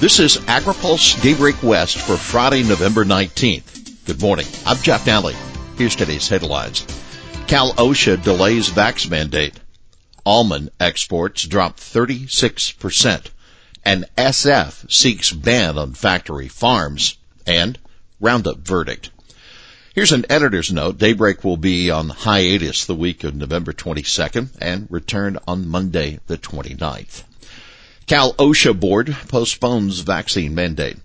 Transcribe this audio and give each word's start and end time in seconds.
This 0.00 0.20
is 0.20 0.36
AgriPulse 0.36 1.20
Daybreak 1.22 1.60
West 1.60 1.98
for 1.98 2.16
Friday, 2.16 2.62
November 2.62 3.04
19th. 3.04 4.04
Good 4.06 4.22
morning. 4.22 4.46
I'm 4.64 4.76
Jeff 4.76 5.04
Daly. 5.04 5.34
Here's 5.76 5.96
today's 5.96 6.28
headlines. 6.28 6.86
Cal 7.48 7.72
OSHA 7.72 8.22
delays 8.22 8.70
vax 8.70 9.10
mandate. 9.10 9.58
Almond 10.24 10.70
exports 10.78 11.44
drop 11.44 11.78
36%. 11.78 13.30
And 13.84 14.04
SF 14.16 14.88
seeks 14.88 15.32
ban 15.32 15.76
on 15.76 15.94
factory 15.94 16.46
farms. 16.46 17.18
And 17.44 17.76
Roundup 18.20 18.58
verdict. 18.58 19.10
Here's 19.96 20.12
an 20.12 20.26
editor's 20.30 20.72
note. 20.72 20.98
Daybreak 20.98 21.42
will 21.42 21.56
be 21.56 21.90
on 21.90 22.10
hiatus 22.10 22.84
the 22.84 22.94
week 22.94 23.24
of 23.24 23.34
November 23.34 23.72
22nd 23.72 24.50
and 24.60 24.86
return 24.90 25.38
on 25.48 25.66
Monday 25.66 26.20
the 26.28 26.38
29th. 26.38 27.24
Cal 28.08 28.32
OSHA 28.36 28.80
board 28.80 29.14
postpones 29.28 30.00
vaccine 30.00 30.54
mandate, 30.54 30.96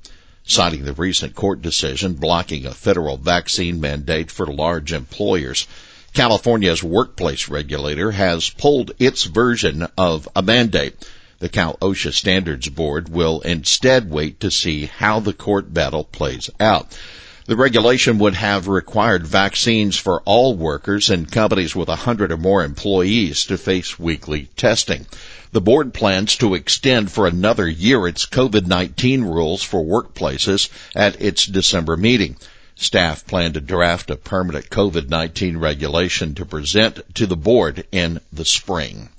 citing 0.45 0.85
the 0.85 0.93
recent 0.93 1.35
court 1.35 1.61
decision 1.61 2.13
blocking 2.13 2.65
a 2.65 2.73
federal 2.73 3.17
vaccine 3.17 3.81
mandate 3.81 4.31
for 4.31 4.45
large 4.45 4.93
employers. 4.93 5.67
California's 6.13 6.81
workplace 6.81 7.49
regulator 7.49 8.11
has 8.11 8.49
pulled 8.49 8.93
its 8.99 9.25
version 9.25 9.85
of 9.97 10.29
a 10.33 10.41
mandate. 10.41 10.95
The 11.39 11.49
Cal 11.49 11.75
OSHA 11.81 12.13
Standards 12.13 12.69
Board 12.69 13.09
will 13.09 13.41
instead 13.41 14.09
wait 14.09 14.39
to 14.39 14.49
see 14.49 14.85
how 14.85 15.19
the 15.19 15.33
court 15.33 15.73
battle 15.73 16.05
plays 16.05 16.49
out. 16.57 16.97
The 17.45 17.57
regulation 17.57 18.19
would 18.19 18.35
have 18.35 18.69
required 18.69 19.27
vaccines 19.27 19.97
for 19.97 20.21
all 20.21 20.55
workers 20.55 21.09
and 21.09 21.29
companies 21.29 21.75
with 21.75 21.89
100 21.89 22.31
or 22.31 22.37
more 22.37 22.63
employees 22.63 23.43
to 23.47 23.57
face 23.57 23.99
weekly 23.99 24.47
testing. 24.55 25.07
The 25.51 25.59
board 25.59 25.93
plans 25.93 26.37
to 26.37 26.55
extend 26.55 27.11
for 27.11 27.27
another 27.27 27.67
year 27.67 28.07
its 28.07 28.25
COVID-19 28.25 29.23
rules 29.23 29.61
for 29.61 29.83
workplaces 29.83 30.69
at 30.95 31.21
its 31.21 31.45
December 31.45 31.97
meeting. 31.97 32.37
Staff 32.75 33.27
plan 33.27 33.51
to 33.53 33.59
draft 33.59 34.09
a 34.09 34.15
permanent 34.15 34.69
COVID-19 34.69 35.59
regulation 35.61 36.35
to 36.35 36.45
present 36.45 37.01
to 37.15 37.25
the 37.25 37.35
board 37.35 37.85
in 37.91 38.21
the 38.31 38.45
spring. 38.45 39.09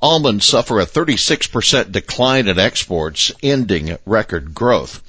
Almonds 0.00 0.46
suffer 0.46 0.80
a 0.80 0.86
36% 0.86 1.92
decline 1.92 2.48
in 2.48 2.58
exports, 2.58 3.30
ending 3.42 3.98
record 4.06 4.54
growth. 4.54 5.02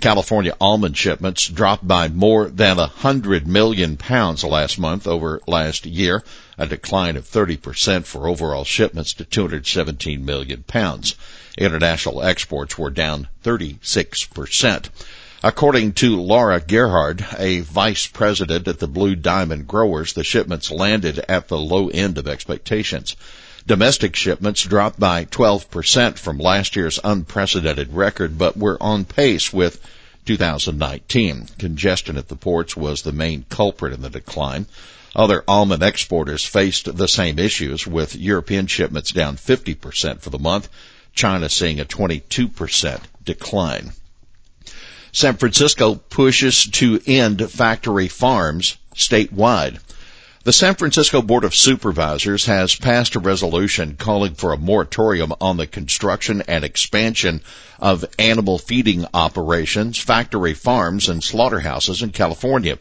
California 0.00 0.54
almond 0.60 0.96
shipments 0.96 1.48
dropped 1.48 1.88
by 1.88 2.08
more 2.08 2.50
than 2.50 2.76
hundred 2.76 3.46
million 3.46 3.96
pounds 3.96 4.44
last 4.44 4.78
month 4.78 5.06
over 5.06 5.40
last 5.46 5.86
year, 5.86 6.22
a 6.58 6.66
decline 6.66 7.16
of 7.16 7.24
30% 7.24 8.04
for 8.04 8.28
overall 8.28 8.64
shipments 8.64 9.14
to 9.14 9.24
217 9.24 10.24
million 10.24 10.62
pounds. 10.64 11.14
International 11.56 12.22
exports 12.22 12.76
were 12.76 12.90
down 12.90 13.28
36%. 13.42 14.88
According 15.42 15.92
to 15.94 16.20
Laura 16.20 16.60
Gerhard, 16.60 17.24
a 17.38 17.60
vice 17.60 18.06
president 18.06 18.68
at 18.68 18.78
the 18.78 18.88
Blue 18.88 19.14
Diamond 19.14 19.66
Growers, 19.66 20.12
the 20.12 20.24
shipments 20.24 20.70
landed 20.70 21.24
at 21.28 21.48
the 21.48 21.58
low 21.58 21.88
end 21.88 22.18
of 22.18 22.28
expectations. 22.28 23.16
Domestic 23.66 24.14
shipments 24.14 24.62
dropped 24.62 25.00
by 25.00 25.24
12% 25.24 26.18
from 26.18 26.38
last 26.38 26.76
year's 26.76 27.00
unprecedented 27.02 27.92
record, 27.92 28.38
but 28.38 28.56
were 28.56 28.80
on 28.80 29.04
pace 29.04 29.52
with 29.52 29.84
2019. 30.24 31.48
Congestion 31.58 32.16
at 32.16 32.28
the 32.28 32.36
ports 32.36 32.76
was 32.76 33.02
the 33.02 33.10
main 33.10 33.44
culprit 33.48 33.92
in 33.92 34.02
the 34.02 34.10
decline. 34.10 34.66
Other 35.16 35.42
almond 35.48 35.82
exporters 35.82 36.44
faced 36.44 36.96
the 36.96 37.08
same 37.08 37.38
issues 37.38 37.86
with 37.86 38.14
European 38.14 38.68
shipments 38.68 39.10
down 39.10 39.36
50% 39.36 40.20
for 40.20 40.30
the 40.30 40.38
month, 40.38 40.68
China 41.14 41.48
seeing 41.48 41.80
a 41.80 41.84
22% 41.84 43.00
decline. 43.24 43.92
San 45.10 45.36
Francisco 45.38 45.94
pushes 45.94 46.66
to 46.66 47.00
end 47.06 47.50
factory 47.50 48.06
farms 48.06 48.76
statewide. 48.94 49.78
The 50.46 50.52
San 50.52 50.76
Francisco 50.76 51.22
Board 51.22 51.42
of 51.42 51.56
Supervisors 51.56 52.46
has 52.46 52.76
passed 52.76 53.16
a 53.16 53.18
resolution 53.18 53.96
calling 53.96 54.34
for 54.34 54.52
a 54.52 54.56
moratorium 54.56 55.32
on 55.40 55.56
the 55.56 55.66
construction 55.66 56.40
and 56.46 56.62
expansion 56.62 57.40
of 57.80 58.04
animal 58.16 58.56
feeding 58.56 59.06
operations, 59.12 59.98
factory 59.98 60.54
farms, 60.54 61.08
and 61.08 61.24
slaughterhouses 61.24 62.00
in 62.00 62.10
California. 62.10 62.78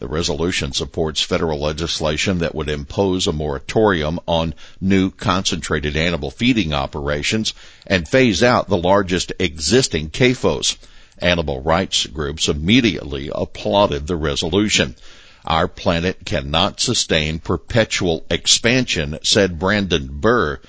The 0.00 0.08
resolution 0.08 0.72
supports 0.72 1.22
federal 1.22 1.60
legislation 1.60 2.38
that 2.38 2.52
would 2.52 2.68
impose 2.68 3.28
a 3.28 3.32
moratorium 3.32 4.18
on 4.26 4.54
new 4.80 5.12
concentrated 5.12 5.96
animal 5.96 6.32
feeding 6.32 6.74
operations 6.74 7.54
and 7.86 8.08
phase 8.08 8.42
out 8.42 8.68
the 8.68 8.76
largest 8.76 9.32
existing 9.38 10.10
CAFOs. 10.10 10.78
Animal 11.20 11.60
rights 11.60 12.06
groups 12.06 12.48
immediately 12.48 13.30
applauded 13.32 14.08
the 14.08 14.16
resolution. 14.16 14.96
Our 15.44 15.68
planet 15.68 16.24
cannot 16.24 16.80
sustain 16.80 17.38
perpetual 17.38 18.24
expansion, 18.30 19.18
said 19.22 19.58
Brandon 19.58 20.08
Burr. 20.10 20.60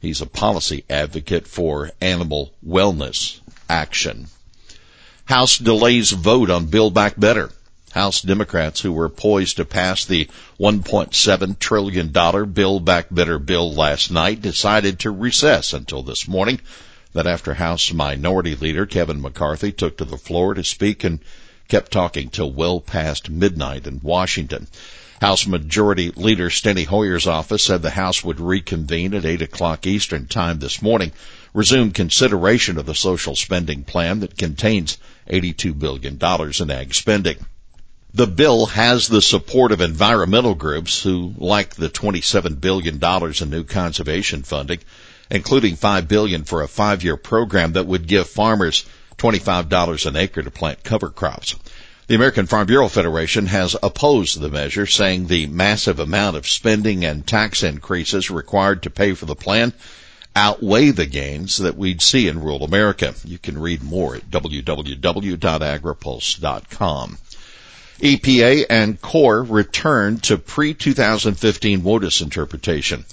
He's 0.00 0.20
a 0.20 0.26
policy 0.26 0.84
advocate 0.90 1.46
for 1.46 1.92
animal 2.00 2.52
wellness 2.66 3.38
action. 3.68 4.26
House 5.26 5.58
delays 5.58 6.10
vote 6.10 6.50
on 6.50 6.66
Build 6.66 6.92
Back 6.94 7.18
Better. 7.18 7.50
House 7.92 8.20
Democrats 8.20 8.80
who 8.80 8.92
were 8.92 9.08
poised 9.08 9.56
to 9.56 9.64
pass 9.64 10.04
the 10.04 10.28
$1.7 10.60 11.58
trillion 11.58 12.52
Build 12.52 12.84
Back 12.84 13.06
Better 13.10 13.38
bill 13.38 13.72
last 13.72 14.10
night 14.10 14.42
decided 14.42 14.98
to 15.00 15.10
recess 15.10 15.72
until 15.72 16.02
this 16.02 16.28
morning. 16.28 16.60
That 17.12 17.26
after 17.26 17.54
House 17.54 17.92
Minority 17.92 18.54
Leader 18.54 18.86
Kevin 18.86 19.20
McCarthy 19.20 19.72
took 19.72 19.96
to 19.96 20.04
the 20.04 20.18
floor 20.18 20.52
to 20.54 20.62
speak 20.62 21.04
and 21.04 21.20
kept 21.68 21.92
talking 21.92 22.28
till 22.28 22.50
well 22.52 22.80
past 22.80 23.28
midnight 23.28 23.86
in 23.86 24.00
Washington. 24.02 24.66
House 25.20 25.46
Majority 25.46 26.10
Leader 26.10 26.50
Steny 26.50 26.84
Hoyer's 26.84 27.26
office 27.26 27.64
said 27.64 27.80
the 27.80 27.90
House 27.90 28.22
would 28.22 28.38
reconvene 28.38 29.14
at 29.14 29.24
8 29.24 29.42
o'clock 29.42 29.86
Eastern 29.86 30.26
Time 30.26 30.58
this 30.58 30.82
morning, 30.82 31.12
resume 31.54 31.90
consideration 31.90 32.76
of 32.76 32.84
the 32.84 32.94
social 32.94 33.34
spending 33.34 33.82
plan 33.82 34.20
that 34.20 34.36
contains 34.36 34.98
$82 35.30 35.78
billion 35.78 36.18
in 36.60 36.70
ag 36.70 36.94
spending. 36.94 37.38
The 38.12 38.26
bill 38.26 38.66
has 38.66 39.08
the 39.08 39.22
support 39.22 39.72
of 39.72 39.80
environmental 39.80 40.54
groups 40.54 41.02
who 41.02 41.34
like 41.36 41.74
the 41.74 41.88
$27 41.88 42.60
billion 42.60 43.02
in 43.02 43.50
new 43.50 43.64
conservation 43.64 44.42
funding, 44.42 44.80
including 45.30 45.76
5 45.76 46.08
billion 46.08 46.44
for 46.44 46.62
a 46.62 46.68
five-year 46.68 47.16
program 47.16 47.72
that 47.72 47.86
would 47.86 48.06
give 48.06 48.28
farmers 48.28 48.84
$25 49.18 50.06
an 50.06 50.16
acre 50.16 50.42
to 50.42 50.50
plant 50.50 50.84
cover 50.84 51.10
crops. 51.10 51.56
The 52.06 52.14
American 52.14 52.46
Farm 52.46 52.66
Bureau 52.66 52.88
Federation 52.88 53.46
has 53.46 53.74
opposed 53.82 54.38
the 54.38 54.48
measure, 54.48 54.86
saying 54.86 55.26
the 55.26 55.46
massive 55.46 55.98
amount 55.98 56.36
of 56.36 56.48
spending 56.48 57.04
and 57.04 57.26
tax 57.26 57.64
increases 57.64 58.30
required 58.30 58.84
to 58.84 58.90
pay 58.90 59.14
for 59.14 59.26
the 59.26 59.34
plan 59.34 59.72
outweigh 60.36 60.90
the 60.90 61.06
gains 61.06 61.56
that 61.56 61.76
we'd 61.76 62.02
see 62.02 62.28
in 62.28 62.42
rural 62.42 62.62
America. 62.62 63.14
You 63.24 63.38
can 63.38 63.58
read 63.58 63.82
more 63.82 64.16
at 64.16 64.30
www.agripulse.com. 64.30 67.18
EPA 68.00 68.66
and 68.68 69.00
Corps 69.00 69.42
return 69.42 70.20
to 70.20 70.36
pre-2015 70.36 71.80
WOTUS 71.80 72.20
interpretation. 72.20 73.06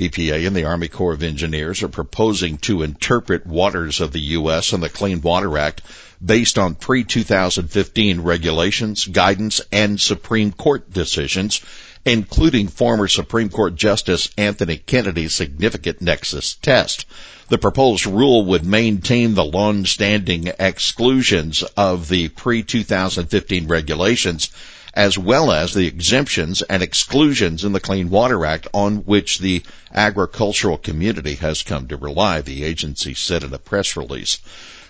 EPA 0.00 0.46
and 0.46 0.56
the 0.56 0.64
Army 0.64 0.88
Corps 0.88 1.12
of 1.12 1.22
Engineers 1.22 1.82
are 1.82 1.88
proposing 1.88 2.56
to 2.58 2.82
interpret 2.82 3.46
waters 3.46 4.00
of 4.00 4.12
the 4.12 4.20
U.S. 4.38 4.72
and 4.72 4.82
the 4.82 4.88
Clean 4.88 5.20
Water 5.20 5.58
Act 5.58 5.82
based 6.24 6.58
on 6.58 6.74
pre-2015 6.74 8.24
regulations, 8.24 9.06
guidance, 9.06 9.60
and 9.70 10.00
Supreme 10.00 10.52
Court 10.52 10.90
decisions, 10.90 11.60
including 12.06 12.68
former 12.68 13.08
Supreme 13.08 13.50
Court 13.50 13.74
Justice 13.74 14.30
Anthony 14.38 14.78
Kennedy's 14.78 15.34
significant 15.34 16.00
nexus 16.00 16.54
test. 16.54 17.04
The 17.48 17.58
proposed 17.58 18.06
rule 18.06 18.46
would 18.46 18.64
maintain 18.64 19.34
the 19.34 19.44
long-standing 19.44 20.52
exclusions 20.58 21.62
of 21.76 22.08
the 22.08 22.28
pre-2015 22.28 23.68
regulations 23.68 24.50
as 24.94 25.16
well 25.16 25.52
as 25.52 25.72
the 25.72 25.86
exemptions 25.86 26.62
and 26.62 26.82
exclusions 26.82 27.64
in 27.64 27.72
the 27.72 27.80
Clean 27.80 28.10
Water 28.10 28.44
Act 28.44 28.66
on 28.74 28.96
which 28.98 29.38
the 29.38 29.62
agricultural 29.94 30.78
community 30.78 31.34
has 31.34 31.62
come 31.62 31.86
to 31.88 31.96
rely, 31.96 32.40
the 32.40 32.64
agency 32.64 33.14
said 33.14 33.44
in 33.44 33.54
a 33.54 33.58
press 33.58 33.96
release. 33.96 34.38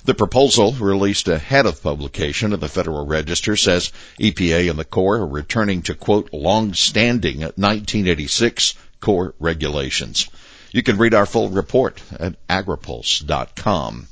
The 0.04 0.14
proposal, 0.14 0.72
released 0.72 1.28
ahead 1.28 1.66
of 1.66 1.82
publication 1.82 2.54
in 2.54 2.60
the 2.60 2.68
Federal 2.68 3.06
Register, 3.06 3.54
says 3.54 3.92
EPA 4.18 4.70
and 4.70 4.78
the 4.78 4.84
Corps 4.84 5.18
are 5.18 5.26
returning 5.26 5.82
to, 5.82 5.94
quote, 5.94 6.30
long-standing 6.32 7.40
1986 7.40 8.74
Corps 9.00 9.34
regulations. 9.38 10.28
You 10.72 10.82
can 10.82 10.96
read 10.96 11.12
our 11.12 11.26
full 11.26 11.50
report 11.50 12.00
at 12.18 12.34
agripulse.com. 12.48 14.08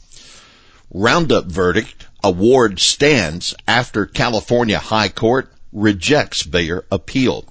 Roundup 0.92 1.46
verdict 1.46 2.06
award 2.22 2.80
stands 2.80 3.54
after 3.66 4.06
California 4.06 4.78
High 4.78 5.08
Court 5.08 5.50
rejects 5.72 6.42
Bayer 6.42 6.84
appeal. 6.90 7.44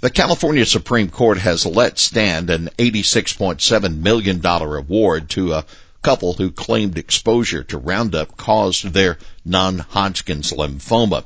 The 0.00 0.10
California 0.10 0.64
Supreme 0.64 1.10
Court 1.10 1.38
has 1.38 1.66
let 1.66 1.98
stand 1.98 2.50
an 2.50 2.68
$86.7 2.78 3.98
million 3.98 4.44
award 4.46 5.28
to 5.30 5.54
a 5.54 5.64
couple 6.02 6.34
who 6.34 6.50
claimed 6.50 6.96
exposure 6.96 7.64
to 7.64 7.78
Roundup 7.78 8.36
caused 8.36 8.92
their 8.92 9.18
non-Hodgkin's 9.44 10.52
lymphoma. 10.52 11.24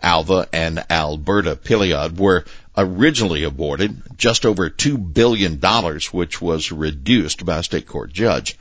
Alva 0.00 0.48
and 0.52 0.84
Alberta 0.90 1.56
Pilliod 1.56 2.18
were 2.18 2.44
originally 2.76 3.42
awarded 3.42 4.02
just 4.16 4.46
over 4.46 4.70
$2 4.70 5.12
billion, 5.12 5.58
which 6.12 6.40
was 6.40 6.72
reduced 6.72 7.44
by 7.44 7.58
a 7.58 7.62
state 7.62 7.86
court 7.86 8.12
judge. 8.12 8.56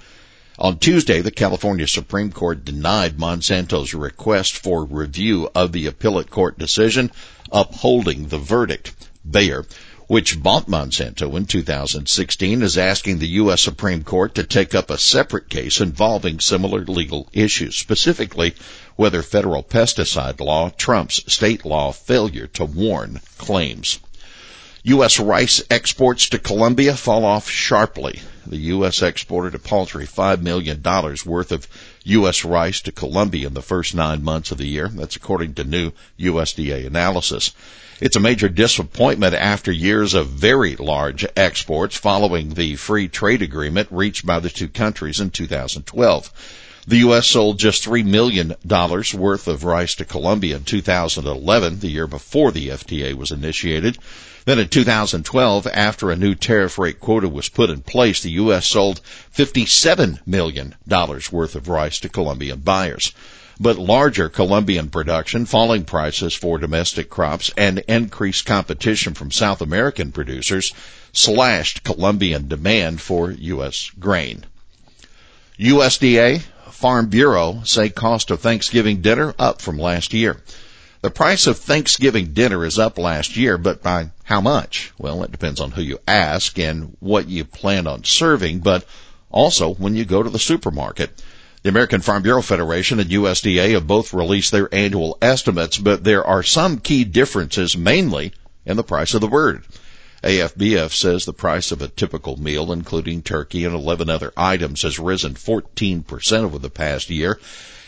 On 0.61 0.77
Tuesday, 0.77 1.21
the 1.21 1.31
California 1.31 1.87
Supreme 1.87 2.31
Court 2.31 2.63
denied 2.63 3.17
Monsanto's 3.17 3.95
request 3.95 4.55
for 4.55 4.85
review 4.85 5.49
of 5.55 5.71
the 5.71 5.87
appellate 5.87 6.29
court 6.29 6.59
decision 6.59 7.11
upholding 7.51 8.27
the 8.27 8.37
verdict. 8.37 8.93
Bayer, 9.27 9.65
which 10.05 10.39
bought 10.39 10.67
Monsanto 10.67 11.35
in 11.35 11.47
2016, 11.47 12.61
is 12.61 12.77
asking 12.77 13.17
the 13.17 13.39
U.S. 13.41 13.61
Supreme 13.61 14.03
Court 14.03 14.35
to 14.35 14.43
take 14.43 14.75
up 14.75 14.91
a 14.91 14.99
separate 14.99 15.49
case 15.49 15.81
involving 15.81 16.39
similar 16.39 16.85
legal 16.85 17.27
issues, 17.33 17.75
specifically 17.75 18.53
whether 18.95 19.23
federal 19.23 19.63
pesticide 19.63 20.39
law 20.39 20.69
trumps 20.69 21.23
state 21.25 21.65
law 21.65 21.91
failure 21.91 22.45
to 22.45 22.65
warn 22.65 23.19
claims. 23.39 23.97
U.S. 24.83 25.19
rice 25.19 25.61
exports 25.69 26.29
to 26.29 26.39
Colombia 26.39 26.95
fall 26.95 27.23
off 27.23 27.47
sharply. 27.47 28.19
The 28.47 28.57
U.S. 28.57 29.03
exported 29.03 29.53
a 29.53 29.59
paltry 29.59 30.07
$5 30.07 30.41
million 30.41 30.81
worth 30.83 31.51
of 31.51 31.67
U.S. 32.03 32.43
rice 32.43 32.81
to 32.81 32.91
Colombia 32.91 33.45
in 33.45 33.53
the 33.53 33.61
first 33.61 33.93
nine 33.93 34.23
months 34.23 34.51
of 34.51 34.57
the 34.57 34.65
year. 34.65 34.87
That's 34.87 35.15
according 35.15 35.53
to 35.55 35.63
new 35.63 35.91
USDA 36.19 36.87
analysis. 36.87 37.51
It's 37.99 38.15
a 38.15 38.19
major 38.19 38.49
disappointment 38.49 39.35
after 39.35 39.71
years 39.71 40.15
of 40.15 40.29
very 40.29 40.75
large 40.75 41.27
exports 41.35 41.95
following 41.95 42.55
the 42.55 42.75
free 42.75 43.07
trade 43.07 43.43
agreement 43.43 43.89
reached 43.91 44.25
by 44.25 44.39
the 44.39 44.49
two 44.49 44.67
countries 44.67 45.19
in 45.19 45.29
2012. 45.29 46.31
The 46.87 46.97
U.S. 46.97 47.27
sold 47.27 47.59
just 47.59 47.85
$3 47.85 48.03
million 48.03 48.55
worth 48.67 49.47
of 49.47 49.63
rice 49.63 49.93
to 49.95 50.03
Colombia 50.03 50.55
in 50.55 50.63
2011, 50.63 51.79
the 51.79 51.87
year 51.87 52.07
before 52.07 52.51
the 52.51 52.69
FTA 52.69 53.13
was 53.13 53.29
initiated. 53.29 53.99
Then 54.45 54.57
in 54.57 54.67
2012, 54.67 55.67
after 55.67 56.09
a 56.09 56.15
new 56.15 56.33
tariff 56.33 56.79
rate 56.79 56.99
quota 56.99 57.29
was 57.29 57.49
put 57.49 57.69
in 57.69 57.83
place, 57.83 58.23
the 58.23 58.31
U.S. 58.31 58.65
sold 58.65 58.99
$57 59.31 60.25
million 60.25 60.73
worth 60.87 61.55
of 61.55 61.67
rice 61.67 61.99
to 61.99 62.09
Colombian 62.09 62.61
buyers. 62.61 63.13
But 63.59 63.77
larger 63.77 64.27
Colombian 64.27 64.89
production, 64.89 65.45
falling 65.45 65.85
prices 65.85 66.33
for 66.33 66.57
domestic 66.57 67.11
crops, 67.11 67.51
and 67.55 67.77
increased 67.87 68.47
competition 68.47 69.13
from 69.13 69.29
South 69.29 69.61
American 69.61 70.11
producers 70.11 70.73
slashed 71.13 71.83
Colombian 71.83 72.47
demand 72.47 73.01
for 73.01 73.29
U.S. 73.29 73.91
grain. 73.99 74.45
USDA 75.59 76.41
Farm 76.71 77.07
Bureau 77.07 77.61
say 77.63 77.89
cost 77.89 78.31
of 78.31 78.39
Thanksgiving 78.39 79.01
dinner 79.01 79.33
up 79.37 79.61
from 79.61 79.77
last 79.77 80.13
year. 80.13 80.41
The 81.01 81.09
price 81.09 81.47
of 81.47 81.57
Thanksgiving 81.57 82.33
dinner 82.33 82.63
is 82.63 82.77
up 82.77 82.97
last 82.97 83.35
year, 83.35 83.57
but 83.57 83.81
by 83.81 84.11
how 84.23 84.39
much? 84.41 84.91
Well, 84.97 85.23
it 85.23 85.31
depends 85.31 85.59
on 85.59 85.71
who 85.71 85.81
you 85.81 85.99
ask 86.07 86.59
and 86.59 86.95
what 86.99 87.27
you 87.27 87.43
plan 87.43 87.87
on 87.87 88.03
serving, 88.03 88.59
but 88.59 88.85
also 89.31 89.73
when 89.73 89.95
you 89.95 90.05
go 90.05 90.21
to 90.21 90.29
the 90.29 90.39
supermarket. 90.39 91.21
The 91.63 91.69
American 91.69 92.01
Farm 92.01 92.23
Bureau 92.23 92.41
Federation 92.41 92.99
and 92.99 93.09
USDA 93.09 93.73
have 93.73 93.87
both 93.87 94.13
released 94.13 94.51
their 94.51 94.73
annual 94.73 95.17
estimates, 95.21 95.77
but 95.77 96.03
there 96.03 96.25
are 96.25 96.43
some 96.43 96.79
key 96.79 97.03
differences 97.03 97.77
mainly 97.77 98.33
in 98.65 98.77
the 98.77 98.83
price 98.83 99.13
of 99.13 99.21
the 99.21 99.27
bird. 99.27 99.63
AFBF 100.23 100.93
says 100.93 101.25
the 101.25 101.33
price 101.33 101.71
of 101.71 101.81
a 101.81 101.87
typical 101.87 102.39
meal, 102.39 102.71
including 102.71 103.23
turkey 103.23 103.65
and 103.65 103.73
11 103.73 104.07
other 104.07 104.31
items, 104.37 104.83
has 104.83 104.99
risen 104.99 105.33
14% 105.33 106.43
over 106.43 106.59
the 106.59 106.69
past 106.69 107.09
year. 107.09 107.39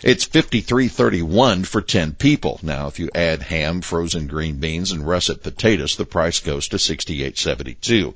It's 0.01 0.25
53.31 0.25 1.68
for 1.68 1.81
10 1.81 2.13
people. 2.13 2.59
Now, 2.63 2.88
if 2.88 2.97
you 2.97 3.12
add 3.13 3.44
ham, 3.44 3.81
frozen 3.81 4.25
green 4.25 4.56
beans, 4.57 4.91
and 4.91 5.07
russet 5.07 5.44
potatoes, 5.44 5.95
the 5.95 6.06
price 6.06 6.39
goes 6.39 6.68
to 6.69 6.77
68.72. 6.77 8.15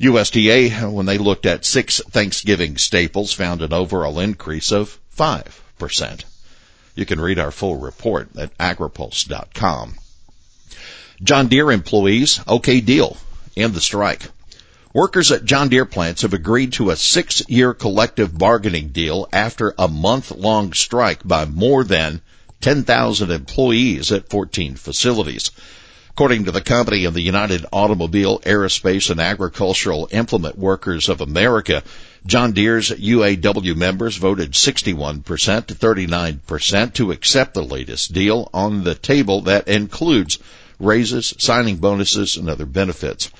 USDA, 0.00 0.92
when 0.92 1.06
they 1.06 1.18
looked 1.18 1.46
at 1.46 1.64
six 1.64 2.00
Thanksgiving 2.10 2.76
staples, 2.76 3.32
found 3.32 3.62
an 3.62 3.72
overall 3.72 4.18
increase 4.18 4.72
of 4.72 4.98
5%. 5.16 6.24
You 6.96 7.06
can 7.06 7.20
read 7.20 7.38
our 7.38 7.52
full 7.52 7.76
report 7.76 8.36
at 8.36 8.56
agripulse.com. 8.58 9.94
John 11.22 11.46
Deere 11.46 11.70
employees, 11.70 12.40
okay 12.48 12.80
deal 12.80 13.16
end 13.56 13.74
the 13.74 13.80
strike. 13.80 14.30
Workers 14.92 15.32
at 15.32 15.44
John 15.44 15.68
Deere 15.68 15.84
plants 15.84 16.22
have 16.22 16.34
agreed 16.34 16.72
to 16.74 16.90
a 16.90 16.96
six-year 16.96 17.74
collective 17.74 18.38
bargaining 18.38 18.90
deal 18.90 19.28
after 19.32 19.74
a 19.76 19.88
month-long 19.88 20.72
strike 20.72 21.26
by 21.26 21.44
more 21.44 21.82
than 21.82 22.20
10,000 22.60 23.30
employees 23.30 24.12
at 24.12 24.30
14 24.30 24.76
facilities. 24.76 25.50
According 26.10 26.44
to 26.44 26.52
the 26.52 26.60
company 26.60 27.06
and 27.06 27.14
the 27.14 27.20
United 27.20 27.66
Automobile, 27.72 28.38
Aerospace, 28.46 29.10
and 29.10 29.20
Agricultural 29.20 30.08
Implement 30.12 30.56
Workers 30.56 31.08
of 31.08 31.20
America, 31.20 31.82
John 32.24 32.52
Deere's 32.52 32.90
UAW 32.90 33.74
members 33.74 34.16
voted 34.16 34.52
61% 34.52 35.24
to 35.66 35.74
39% 35.74 36.94
to 36.94 37.10
accept 37.10 37.54
the 37.54 37.64
latest 37.64 38.12
deal 38.12 38.48
on 38.54 38.84
the 38.84 38.94
table 38.94 39.40
that 39.40 39.66
includes 39.66 40.38
raises, 40.84 41.34
signing 41.38 41.76
bonuses, 41.76 42.36
and 42.36 42.48
other 42.48 42.66
benefits. 42.66 43.30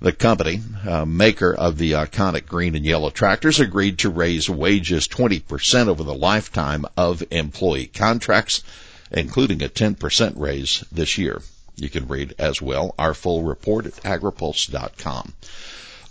The 0.00 0.12
company, 0.12 0.62
uh, 0.86 1.04
maker 1.04 1.52
of 1.52 1.76
the 1.76 1.92
iconic 1.92 2.46
green 2.46 2.76
and 2.76 2.84
yellow 2.84 3.10
tractors, 3.10 3.58
agreed 3.58 3.98
to 3.98 4.10
raise 4.10 4.48
wages 4.48 5.08
20% 5.08 5.88
over 5.88 6.04
the 6.04 6.14
lifetime 6.14 6.86
of 6.96 7.24
employee 7.30 7.86
contracts, 7.86 8.62
including 9.10 9.60
a 9.62 9.68
10% 9.68 10.34
raise 10.36 10.84
this 10.92 11.18
year. 11.18 11.42
You 11.74 11.88
can 11.88 12.06
read 12.06 12.34
as 12.38 12.62
well 12.62 12.94
our 12.98 13.14
full 13.14 13.42
report 13.42 13.86
at 13.86 13.94
agripulse.com. 14.04 15.32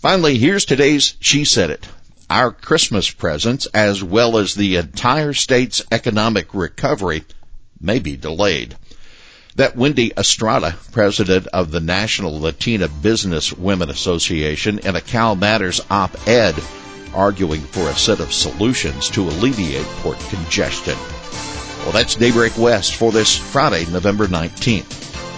Finally, 0.02 0.38
here's 0.38 0.66
today's 0.66 1.16
She 1.20 1.46
Said 1.46 1.70
It. 1.70 1.88
Our 2.30 2.52
Christmas 2.52 3.10
presents, 3.10 3.68
as 3.68 4.04
well 4.04 4.38
as 4.38 4.54
the 4.54 4.76
entire 4.76 5.34
state's 5.34 5.82
economic 5.92 6.54
recovery, 6.54 7.24
may 7.80 8.00
be 8.00 8.18
delayed 8.18 8.76
that 9.58 9.76
Wendy 9.76 10.14
Estrada, 10.16 10.76
president 10.92 11.48
of 11.48 11.72
the 11.72 11.80
National 11.80 12.40
Latina 12.40 12.88
Business 12.88 13.52
Women 13.52 13.90
Association, 13.90 14.80
in 14.80 14.96
a 14.96 15.02
Cal 15.02 15.36
Matters 15.36 15.82
op-ed 15.90 16.56
arguing 17.14 17.62
for 17.62 17.90
a 17.90 17.96
set 17.96 18.20
of 18.20 18.32
solutions 18.32 19.10
to 19.10 19.24
alleviate 19.24 19.86
port 20.04 20.20
congestion. 20.30 20.96
Well, 21.80 21.92
that's 21.92 22.16
Daybreak 22.16 22.58
West 22.58 22.96
for 22.96 23.12
this 23.12 23.36
Friday, 23.36 23.86
November 23.92 24.28
19th. 24.28 24.94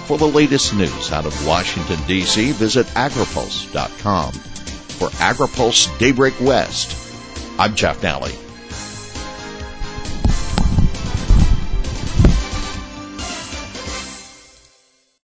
For 0.06 0.18
the 0.18 0.28
latest 0.28 0.74
news 0.74 1.12
out 1.12 1.26
of 1.26 1.48
Washington, 1.48 2.00
D.C., 2.06 2.52
visit 2.54 2.88
agripulse.com. 2.88 4.34
For 4.34 5.08
AgriPulse 5.10 5.98
Daybreak 5.98 6.40
West, 6.42 6.98
I'm 7.58 7.74
Jeff 7.76 8.04
Nally. 8.04 8.34